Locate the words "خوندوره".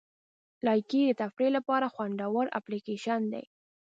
1.93-2.53